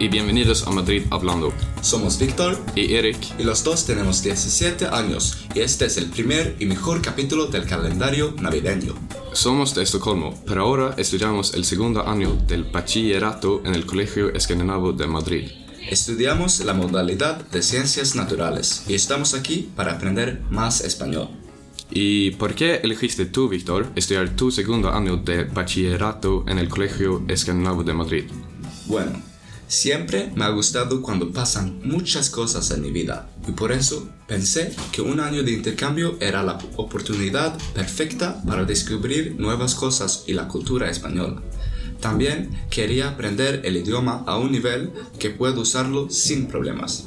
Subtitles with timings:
[0.00, 1.52] Y bienvenidos a Madrid Hablando.
[1.82, 6.56] Somos Víctor y Eric y los dos tenemos 17 años y este es el primer
[6.58, 8.94] y mejor capítulo del calendario navideño.
[9.34, 14.94] Somos de Estocolmo, pero ahora estudiamos el segundo año del bachillerato en el Colegio Escandinavo
[14.94, 15.50] de Madrid.
[15.86, 21.28] Estudiamos la modalidad de ciencias naturales y estamos aquí para aprender más español.
[21.90, 27.22] ¿Y por qué elegiste tú, Víctor, estudiar tu segundo año de bachillerato en el Colegio
[27.28, 28.24] Escandinavo de Madrid?
[28.86, 29.29] Bueno,
[29.70, 34.74] siempre me ha gustado cuando pasan muchas cosas en mi vida y por eso pensé
[34.90, 40.48] que un año de intercambio era la oportunidad perfecta para descubrir nuevas cosas y la
[40.48, 41.40] cultura española.
[42.00, 47.04] También quería aprender el idioma a un nivel que pueda usarlo sin problemas.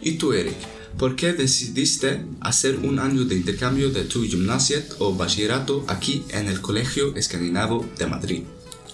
[0.00, 0.56] ¿Y tú, Eric?
[0.98, 6.46] ¿Por qué decidiste hacer un año de intercambio de tu gimnasia o bachillerato aquí en
[6.46, 8.42] el Colegio Escandinavo de Madrid?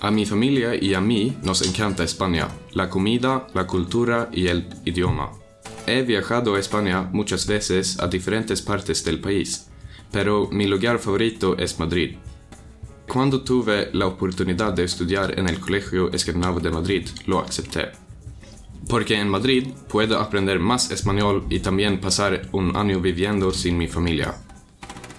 [0.00, 4.66] A mi familia y a mí nos encanta España, la comida, la cultura y el
[4.84, 5.30] idioma.
[5.86, 9.68] He viajado a España muchas veces a diferentes partes del país,
[10.10, 12.16] pero mi lugar favorito es Madrid.
[13.06, 17.90] Cuando tuve la oportunidad de estudiar en el Colegio Escandinavo de Madrid, lo acepté
[18.90, 23.86] porque en Madrid puedo aprender más español y también pasar un año viviendo sin mi
[23.86, 24.34] familia.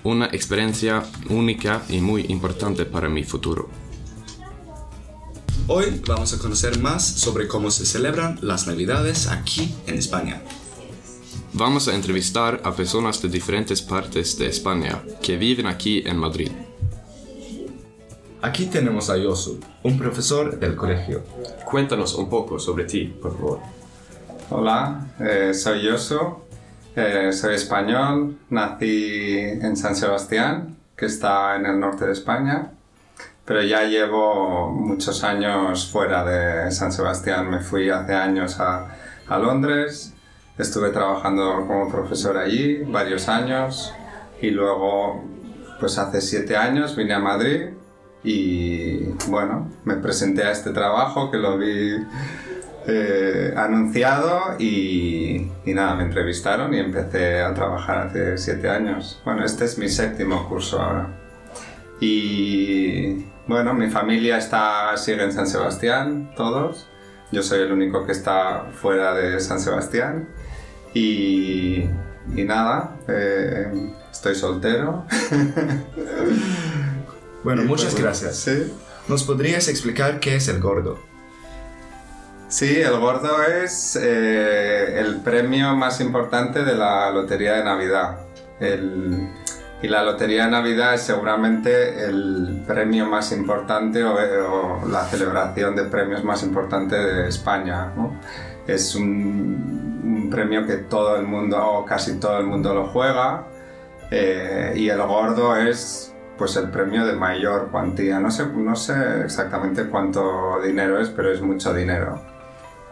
[0.03, 3.80] Una experiencia única y muy importante para mi futuro.
[5.73, 10.41] Hoy vamos a conocer más sobre cómo se celebran las Navidades aquí en España.
[11.53, 16.51] Vamos a entrevistar a personas de diferentes partes de España que viven aquí en Madrid.
[18.41, 21.23] Aquí tenemos a Yosu, un profesor del colegio.
[21.63, 23.59] Cuéntanos un poco sobre ti, por favor.
[24.49, 26.19] Hola, eh, soy Yosu,
[26.97, 32.73] eh, soy español, nací en San Sebastián, que está en el norte de España,
[33.51, 37.49] pero ya llevo muchos años fuera de San Sebastián.
[37.49, 38.95] Me fui hace años a,
[39.27, 40.13] a Londres,
[40.57, 43.93] estuve trabajando como profesor allí varios años
[44.41, 45.25] y luego,
[45.81, 47.71] pues hace siete años vine a Madrid
[48.23, 51.97] y bueno, me presenté a este trabajo que lo vi
[52.87, 59.21] eh, anunciado y, nada, me entrevistaron y empecé a trabajar hace siete años.
[59.25, 61.17] Bueno, este es mi séptimo curso ahora.
[61.99, 66.87] Y bueno, mi familia está, sigue en San Sebastián, todos.
[67.31, 70.27] Yo soy el único que está fuera de San Sebastián.
[70.93, 71.85] Y,
[72.27, 75.05] nada, eh, estoy soltero.
[77.43, 78.47] Bueno, muchas gracias.
[79.07, 80.99] ¿Nos podrías explicar qué es el gordo?
[82.49, 88.19] Sí, el gordo es eh, el premio más importante de la Lotería de Navidad.
[89.81, 95.83] Y la Lotería de Navidad es seguramente el premio más importante o, la celebración de
[95.85, 97.91] premios más importante de España.
[98.67, 103.47] Es un, premio que todo el mundo o casi todo el mundo lo juega
[104.09, 108.19] eh, y el gordo es pues el premio de mayor cuantía.
[108.19, 108.93] No sé, no sé
[109.25, 112.21] exactamente cuánto dinero es, pero es mucho dinero.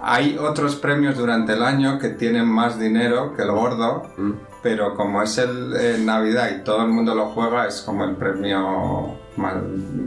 [0.02, 4.32] Hay otros premios durante el año que tienen más dinero que el gordo, mm.
[4.62, 9.18] Pero como es el Navidad y todo el mundo lo juega, es como el premio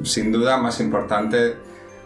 [0.04, 1.56] sin duda más importante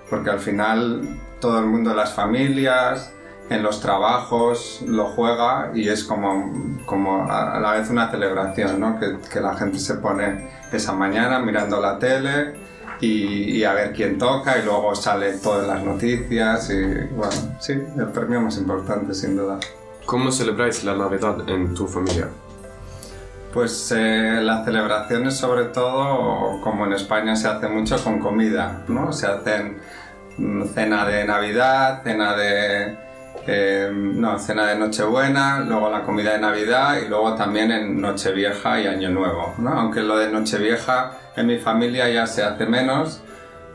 [0.08, 3.12] porque al final todo el mundo, las familias,
[3.48, 8.98] en los trabajos lo juega y es como, como a la vez una celebración, ¿no?
[8.98, 12.54] que, que, la gente se pone esa mañana mirando la tele
[13.00, 17.72] y, y, a ver quién toca y luego sale todas las noticias y bueno, sí,
[17.72, 19.60] el premio más importante sin duda.
[20.06, 22.28] ¿Cómo celebráis la Navidad en tu familia?
[23.52, 29.12] Pues eh, las celebraciones sobre todo, como en España se hace mucho con comida, ¿no?
[29.12, 29.78] Se hacen
[30.38, 32.96] mm, cena de Navidad, cena de
[33.48, 38.80] eh, no, cena de Nochebuena, luego la comida de Navidad y luego también en Nochevieja
[38.80, 39.54] y Año Nuevo.
[39.58, 39.70] ¿no?
[39.70, 43.22] Aunque lo de Nochevieja en mi familia ya se hace menos,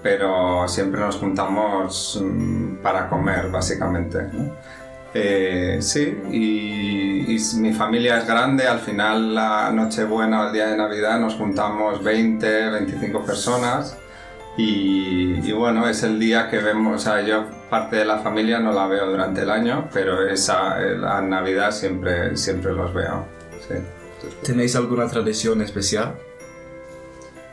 [0.02, 4.30] pero siempre nos juntamos mm, para comer, básicamente.
[5.14, 10.68] Eh, sí, y, y, mi familia es grande, al final la Nochebuena o el día
[10.68, 13.98] de Navidad nos juntamos 20, 25 personas
[14.58, 18.74] y, bueno, es el día que vemos, o sea, yo parte de la familia no
[18.74, 23.26] la veo durante el año, pero esa, la Navidad siempre, siempre los veo.
[24.44, 26.16] ¿Tenéis alguna tradición especial?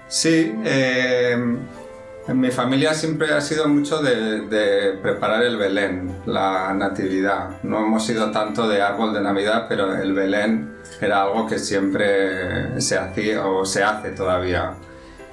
[0.09, 1.59] Sí, em,
[2.29, 7.63] en mi familia siempre ha sido mucho de, de, preparar el Belén, la natividad.
[7.63, 12.81] No hemos sido tanto de árbol de Navidad, pero el Belén era algo que siempre
[12.83, 14.75] se hacía o se hace todavía.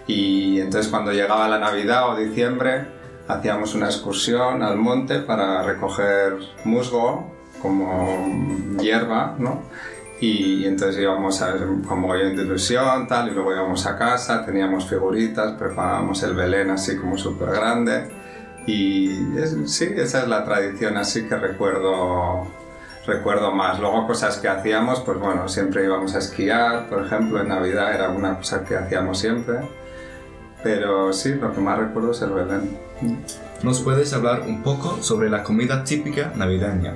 [0.07, 2.86] Y entonces cuando llegaba la Navidad o diciembre,
[3.27, 9.63] hacíamos una excursión al monte para recoger musgo como hierba, ¿no?
[10.21, 11.56] Y, entonces íbamos a
[11.88, 16.97] como de ilusión, tal, y luego íbamos a casa, teníamos figuritas, preparábamos el Belén así
[16.97, 18.09] como súper grande.
[18.65, 19.09] Y
[19.65, 22.47] sí, esa es la tradición así que recuerdo,
[23.06, 23.79] recuerdo más.
[23.79, 28.09] Luego cosas que hacíamos, pues bueno, siempre íbamos a esquiar, por ejemplo, en Navidad era
[28.09, 29.59] una cosa que hacíamos siempre.
[30.63, 32.77] Pero sí, lo que más recuerdo es el Belén.
[33.62, 36.95] ¿Nos puedes hablar un poco sobre la comida típica navideña?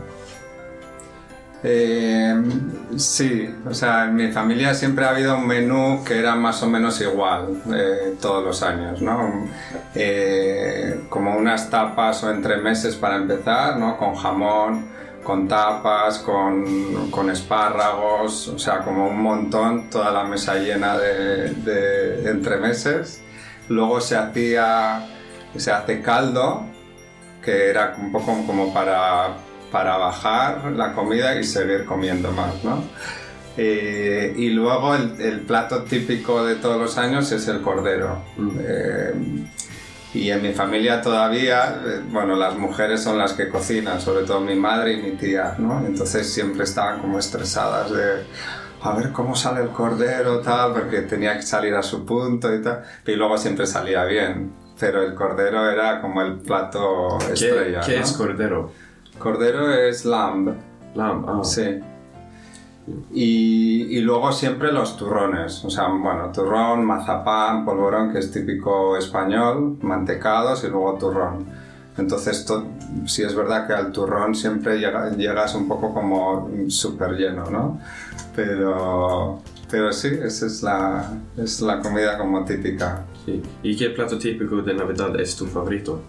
[1.62, 2.42] Eh,
[2.96, 6.68] sí, o sea, en mi familia siempre ha habido un menú que era más o
[6.68, 9.50] menos igual eh, todos los años, ¿no?
[9.94, 13.98] Eh, como unas tapas o entremeses para empezar, ¿no?
[13.98, 14.88] Con jamón,
[15.24, 21.52] con tapas, con, con, espárragos, o sea, como un montón, toda la mesa llena de,
[21.56, 23.22] de entremeses.
[23.68, 25.08] Luego se hacía,
[25.58, 26.64] se hace caldo,
[27.44, 32.84] que era un poco como para para bajar la comida y seguir comiendo más, ¿no?
[33.58, 38.22] Eh, y luego el, plato típico de todos los años es el cordero.
[38.60, 39.14] Eh,
[40.14, 44.40] y en mi familia todavía, eh, bueno, las mujeres son las que cocinan, sobre todo
[44.40, 45.86] mi madre y mi tía, ¿no?
[45.86, 48.24] Entonces siempre estaban como estresadas de
[48.82, 52.62] a ver cómo sale el cordero, tal, porque tenía que salir a su punto y
[52.62, 52.84] tal.
[53.06, 54.54] Y luego siempre salía bien.
[54.80, 57.82] Pero el cordero era como el plato estrella.
[57.82, 58.72] ¿Qué es cordero?
[59.20, 60.56] Cordero es lamb.
[60.96, 61.44] Lamb, ah.
[61.44, 61.80] Sí.
[63.14, 68.98] Y, y, luego siempre los turrones, o sea, bueno, turrón, mazapán, polvorón, que es típico
[68.98, 71.46] español, mantecados y luego turrón.
[72.00, 72.46] Entonces,
[73.06, 77.80] sí es verdad que al turrón siempre llegas un poco como súper lleno, ¿no?
[78.36, 83.04] Pero, pero sí, esa es la, es la comida como típica.
[83.26, 83.44] Sí.
[83.64, 86.02] ¿Y qué plato típico de Navidad es tu favorito?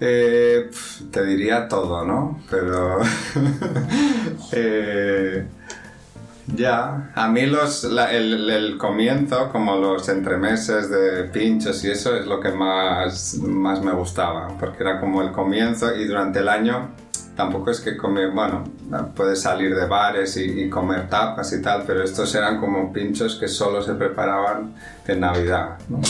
[0.00, 0.70] Eh,
[1.10, 2.40] te diría todo, ¿no?
[2.50, 2.98] Pero...
[4.52, 5.46] Eh,
[6.54, 12.40] ya, a mí los, el, comienzo, como los entremeses de pinchos y eso, es lo
[12.40, 16.90] que más, más me gustaba, porque era como el comienzo y durante el año
[17.36, 18.64] tampoco es que comer, bueno,
[19.14, 23.46] puedes salir de bares y, comer tapas y tal, pero estos eran como pinchos que
[23.46, 24.74] solo se preparaban
[25.06, 26.00] en Navidad, ¿no?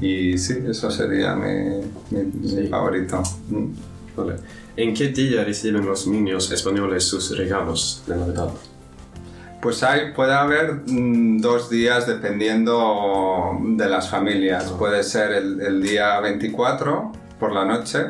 [0.00, 1.80] Y sí, eso sería mi,
[2.10, 3.22] mi, favorito.
[3.48, 3.72] Mm.
[4.76, 8.50] ¿En qué día reciben los niños españoles sus regalos de Navidad?
[9.60, 14.70] Pues hay, puede haber mm, dos días dependiendo de las familias.
[14.70, 14.78] Ah.
[14.78, 18.00] Puede ser el, día 24 por la noche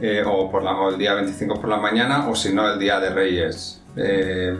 [0.00, 3.00] eh, o, por la, el día 25 por la mañana o si no el día
[3.00, 3.82] de Reyes.
[3.96, 4.56] Eh,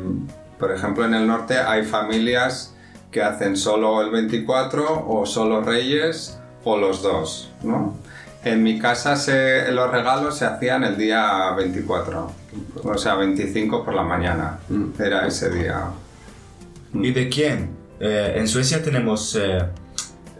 [0.58, 2.75] por ejemplo, en el norte hay familias
[3.16, 7.96] que hacen solo el 24 o solo Reyes o los dos, ¿no?
[8.44, 12.30] En mi casa se, los regalos se hacían el día 24,
[12.84, 15.00] o sea, 25 por la mañana, mm.
[15.00, 15.84] era ese día.
[16.92, 17.70] ¿Y de quién?
[18.00, 19.64] Eh, en Suecia tenemos eh,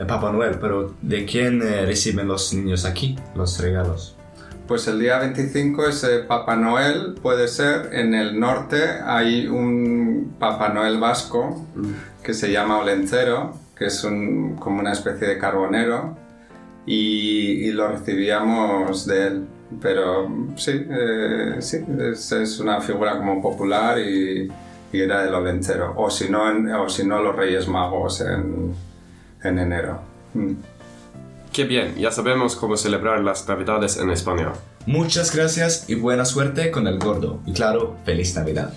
[0.07, 4.16] Papá Noel, pero ¿de quién eh, reciben los niños aquí los regalos?
[4.67, 7.91] Pues el día 25 es Papá Noel, puede ser.
[7.93, 11.65] En el norte hay un Papá Noel vasco
[12.23, 16.17] que se llama Olencero, que es un, como una especie de carbonero,
[16.85, 19.47] y, lo recibíamos de él.
[19.81, 24.51] Pero sí, eh, sí es, una figura como popular y,
[24.93, 25.93] era el Olencero.
[25.97, 26.43] O si no,
[26.83, 28.75] o si no los Reyes Magos en,
[29.45, 30.01] en enero.
[30.35, 30.76] Mm.
[31.57, 34.53] Qué bien, ya sabemos cómo celebrar las Navidades en España.
[34.85, 37.41] Muchas gracias y buena suerte con el gordo.
[37.47, 38.75] Y claro, feliz Navidad.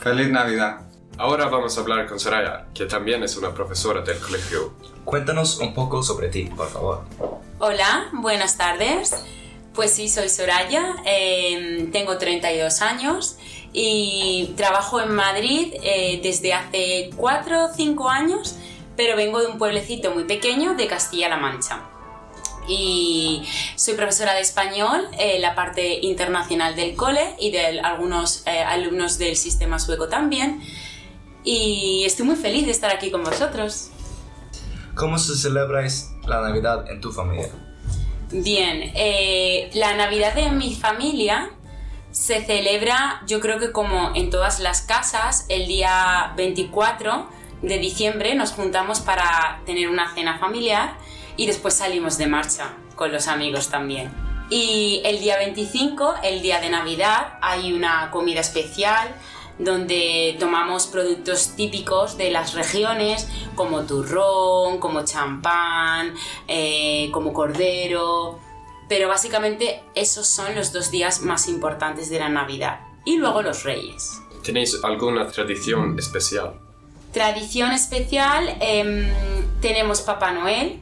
[0.00, 0.82] Feliz Navidad.
[1.18, 4.72] Ahora vamos a hablar con Soraya, que también es una profesora del colegio.
[5.04, 7.00] Cuéntanos un poco sobre ti, por favor.
[7.58, 9.16] Hola, buenas tardes.
[9.74, 13.36] Pues sí, soy Soraya, em, tengo 32 años
[13.72, 18.54] y trabajo en Madrid eh, desde hace 4 o 5 años,
[18.96, 21.82] pero vengo de un pueblecito muy pequeño de Castilla-La Mancha
[22.68, 23.42] y
[23.76, 29.18] soy profesora de español en la parte internacional del cole y de algunos eh, alumnos
[29.18, 30.60] del sistema sueco también.
[31.44, 33.90] Y estoy muy feliz de estar aquí con vosotros.
[34.94, 35.82] ¿Cómo se celebra
[36.26, 37.48] la Navidad en tu familia?
[38.30, 41.50] Bien, eh, la Navidad en mi familia
[42.12, 47.26] se celebra, yo creo que como en todas las casas, el día 24
[47.62, 50.96] de diciembre nos juntamos para tener una cena familiar
[51.36, 54.10] y después salimos de marcha con los amigos también.
[54.50, 59.14] Y el día 25, el día de Navidad, hay una comida especial
[59.58, 66.14] donde tomamos productos típicos de las regiones, como turrón, como champán,
[66.48, 68.40] eh, como cordero.
[68.88, 72.80] Pero básicamente esos son los dos días más importantes de la Navidad.
[73.04, 74.20] Y luego los Reyes.
[74.44, 76.60] ¿Tenéis alguna tradición especial?
[77.12, 79.06] Tradición especial, em,
[79.60, 80.80] tenemos Papá Noel,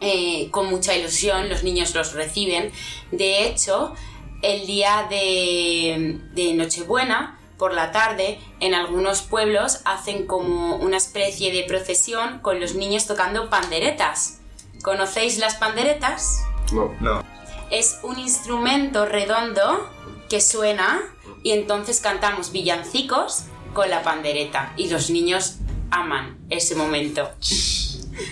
[0.00, 2.72] eh, con mucha ilusión, los niños los reciben.
[3.10, 3.94] De hecho,
[4.42, 11.52] el día de, de Nochebuena, por la tarde, en algunos pueblos hacen como una especie
[11.52, 14.40] de procesión con los niños tocando panderetas.
[14.82, 16.42] ¿Conocéis las panderetas?
[16.72, 16.94] No.
[17.00, 17.22] No.
[17.70, 19.90] Es un instrumento redondo
[20.30, 21.02] que suena
[21.42, 25.56] y entonces cantamos villancicos con la pandereta y los niños
[25.90, 27.30] aman ese momento.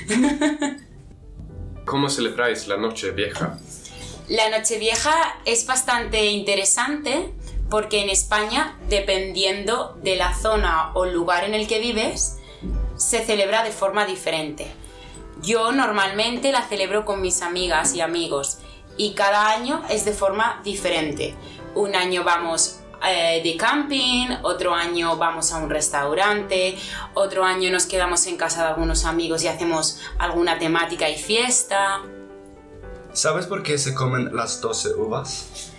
[1.88, 3.58] ¿Cómo celebráis la noche vieja?
[4.28, 7.32] La Nochevieja es bastante interesante
[7.70, 12.36] porque en España, dependiendo de la zona o lugar en el que vives,
[12.96, 14.66] se celebra de forma diferente.
[15.40, 18.58] Yo normalmente la celebro con mis amigas y amigos
[18.98, 21.34] y cada año es de forma diferente.
[21.74, 26.76] Un año vamos eh, de camping, otro año vamos a un restaurante,
[27.14, 32.02] otro año nos quedamos en casa de algunos amigos y hacemos alguna temática y fiesta.
[33.12, 35.72] ¿Sabes por qué se comen las 12 uvas?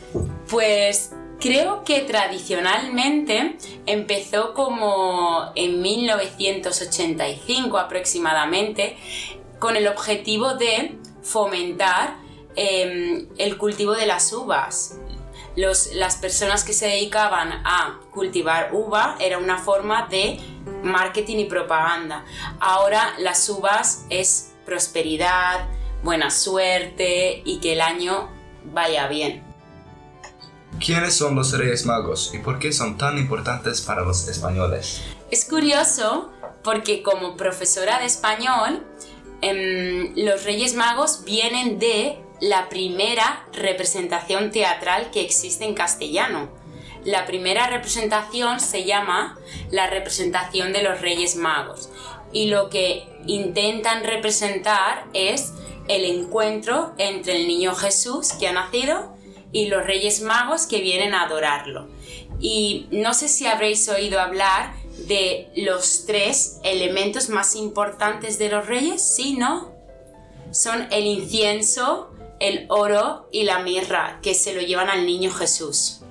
[0.49, 8.97] Pues creo que tradicionalmente empezó como en 1985 aproximadamente
[9.59, 12.17] con el objetivo de fomentar
[12.55, 14.97] eh, el cultivo de las uvas.
[15.59, 20.39] Los, las personas que se dedicaban a cultivar uva era una forma de
[20.83, 22.23] marketing y propaganda.
[22.61, 25.67] Ahora las uvas es prosperidad,
[26.01, 28.29] buena suerte y que el año
[28.71, 29.43] vaya bien.
[30.79, 35.01] ¿Quiénes son los Reyes Magos y por qué son tan importantes para los españoles?
[35.29, 36.31] Es curioso
[36.63, 38.85] porque como profesora de español,
[39.41, 46.50] em, los Reyes Magos vienen de la primera representación teatral que existe en castellano.
[47.05, 49.38] La primera representación se llama
[49.72, 51.89] la representación de los Reyes Magos
[52.31, 55.53] y lo que intentan representar es
[55.88, 59.15] el encuentro entre el niño Jesús que ha nacido
[59.51, 61.88] y los Reyes Magos que vienen a adorarlo.
[62.39, 64.74] Y no sé si habréis oído hablar
[65.08, 69.72] de los tres elementos más importantes de los reyes, ¿sí, no?
[70.51, 76.01] Son el incienso, el oro y la mirra que se lo llevan al niño Jesús.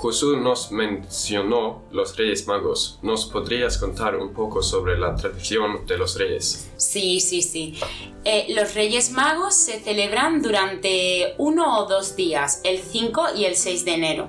[0.00, 2.98] Jesús nos mencionó los Reyes Magos.
[3.02, 6.70] ¿Nos podrías contar un poco sobre la tradición de los Reyes?
[6.76, 7.78] Sí, sí, sí.
[8.24, 13.56] Eh, los Reyes Magos se celebran durante uno o dos días, el 5 y el
[13.56, 14.28] 6 de enero.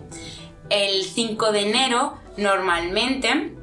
[0.70, 3.57] El 5 de enero normalmente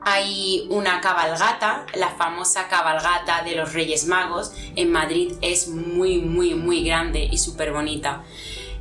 [0.00, 4.52] hay una cabalgata, la famosa cabalgata de los Reyes Magos.
[4.76, 8.22] En Madrid es muy, muy, muy grande y súper bonita.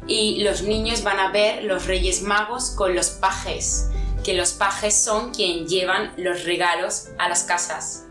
[0.08, 3.90] Y los niños van a ver los Reyes Magos con los pajes,
[4.24, 8.06] que los pajes son quien llevan los regalos a las casas.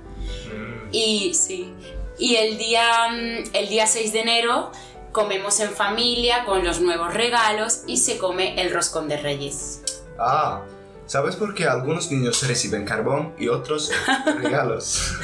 [0.93, 1.73] Y sí,
[2.19, 4.73] y el día, mm, el día 6 de enero
[5.13, 9.83] comemos en familia con los nuevos regalos y se come el roscón de Reyes.
[10.19, 10.63] Ah,
[11.07, 13.91] ¿sabes por qué algunos niños reciben carbón y otros
[14.43, 15.15] regalos?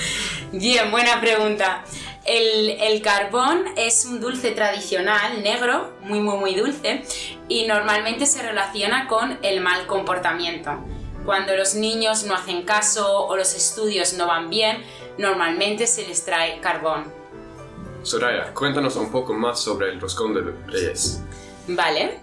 [0.53, 1.85] Bien, buena pregunta.
[2.25, 7.03] El, el carbón es un dulce tradicional negro, muy muy muy dulce,
[7.49, 10.79] y normalmente se relaciona con el mal comportamiento.
[11.25, 14.83] Cuando los niños no hacen caso o los estudios no van bien,
[15.19, 17.12] normalmente se les trae carbón.
[18.03, 21.23] Soraya, cuéntanos un poco más sobre el roscón de Reyes.
[21.69, 22.22] Vale.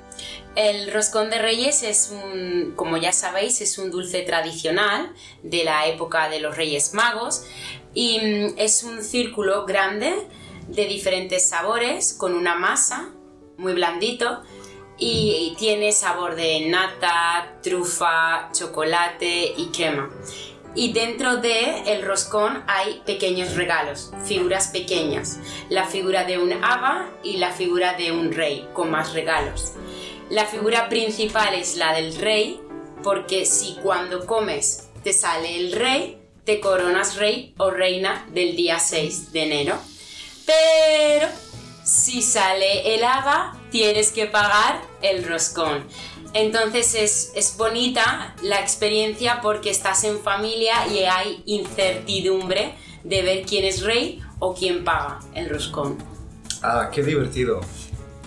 [0.60, 5.88] El roscón de reyes es un, como ya sabéis, es un dulce tradicional de la
[5.88, 7.46] época de los Reyes Magos
[7.94, 10.13] y mm, es un círculo grande
[10.68, 13.08] de diferentes sabores con una masa
[13.58, 14.42] muy blandito
[14.98, 20.10] y tiene sabor de nata, trufa, chocolate y crema.
[20.75, 25.39] Y dentro de el roscón hay pequeños regalos, figuras pequeñas,
[25.70, 29.72] la figura de un haba y la figura de un rey con más regalos.
[30.29, 32.62] La figura principal es la del rey,
[33.03, 38.77] porque si cuando comes te sale el rey, te coronas rey o reina del día
[38.77, 39.75] 6 de enero.
[40.45, 41.27] Pero
[41.83, 45.88] si sale el haba, tienes que pagar el roscón.
[46.33, 53.45] Entonces es, es bonita la experiencia porque estás en familia y hay incertidumbre de ver
[53.48, 55.98] quién es rey o quién paga el roscón.
[56.62, 57.62] Ah, qué divertido.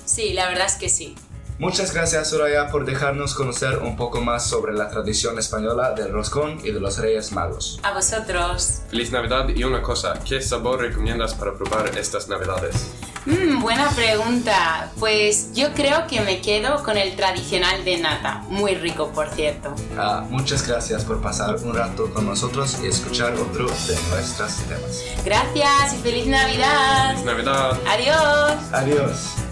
[0.05, 1.15] Sí, la verdad es que sí.
[1.63, 6.59] Muchas gracias Soraya por dejarnos conocer un poco más sobre la tradición española del roscón
[6.65, 7.79] y de los Reyes Magos.
[7.85, 8.81] A vosotros.
[8.91, 12.91] Feliz Navidad y una cosa, ¿qué sabor recomiendas para probar estas Navidades?
[13.27, 14.91] Mm, buena pregunta.
[14.99, 18.43] Pues yo creo que me quedo con el tradicional de nata.
[18.49, 19.73] Muy rico, por cierto.
[19.97, 25.05] Ah, muchas gracias por pasar un rato con nosotros y escuchar otro de nuestros temas.
[25.25, 27.11] Gracias y feliz Navidad.
[27.11, 27.79] Feliz Navidad.
[27.87, 28.73] Adiós.
[28.73, 29.52] Adiós.